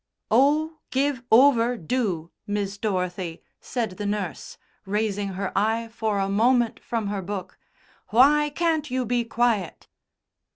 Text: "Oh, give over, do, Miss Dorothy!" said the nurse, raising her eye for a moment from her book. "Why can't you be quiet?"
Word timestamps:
"Oh, 0.31 0.79
give 0.89 1.21
over, 1.31 1.77
do, 1.77 2.31
Miss 2.47 2.79
Dorothy!" 2.79 3.43
said 3.59 3.91
the 3.97 4.07
nurse, 4.07 4.57
raising 4.83 5.33
her 5.33 5.55
eye 5.55 5.89
for 5.89 6.17
a 6.17 6.27
moment 6.27 6.83
from 6.83 7.05
her 7.09 7.21
book. 7.21 7.59
"Why 8.07 8.49
can't 8.49 8.89
you 8.89 9.05
be 9.05 9.23
quiet?" 9.25 9.89